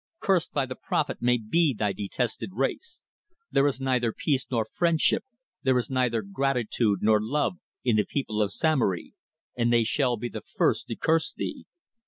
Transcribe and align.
Cursed 0.19 0.51
by 0.51 0.65
the 0.65 0.73
Prophet 0.73 1.19
may 1.21 1.37
be 1.37 1.75
thy 1.75 1.93
detested 1.93 2.49
race. 2.53 3.03
There 3.51 3.67
is 3.67 3.79
neither 3.79 4.11
peace 4.11 4.47
nor 4.49 4.65
friendship, 4.65 5.23
there 5.61 5.77
is 5.77 5.91
neither 5.91 6.23
gratitude 6.23 7.03
nor 7.03 7.19
love 7.21 7.57
in 7.83 7.97
the 7.97 8.03
people 8.03 8.41
of 8.41 8.51
Samory, 8.51 9.13
and 9.55 9.71
they 9.71 9.83
shall 9.83 10.17
be 10.17 10.27
the 10.29 10.41
first 10.41 10.87
to 10.87 10.95
curse 10.95 11.31
thee. 11.31 11.65